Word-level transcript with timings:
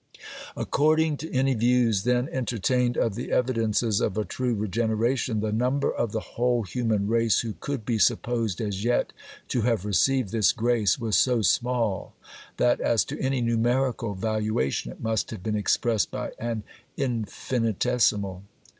According 0.57 1.17
to 1.17 1.31
any 1.31 1.53
views 1.53 2.05
then 2.05 2.27
entertained 2.31 2.97
of 2.97 3.13
the 3.13 3.31
evidences 3.31 4.01
of 4.01 4.17
a 4.17 4.25
true 4.25 4.55
regeneration, 4.55 5.41
the 5.41 5.51
number 5.51 5.91
of 5.93 6.11
the 6.11 6.25
whole 6.39 6.63
human 6.63 7.05
race 7.07 7.41
who 7.41 7.53
could 7.59 7.85
be 7.85 7.99
supposed 7.99 8.59
as 8.59 8.83
yet 8.83 9.13
to 9.49 9.61
have 9.61 9.85
received 9.85 10.31
this 10.31 10.53
grace 10.53 10.97
was 10.97 11.17
so 11.17 11.43
small, 11.43 12.15
that, 12.57 12.79
as 12.81 13.05
to 13.05 13.21
any 13.21 13.41
numerical 13.41 14.15
valuation, 14.15 14.91
it 14.91 15.01
must 15.01 15.29
have 15.29 15.43
been 15.43 15.55
expressed 15.55 16.09
by 16.09 16.31
an 16.39 16.63
infinitesimal. 16.97 18.41